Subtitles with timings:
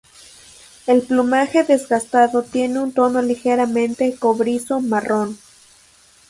[0.87, 5.37] El plumaje desgastado tiene un tono ligeramente cobrizo-marrón.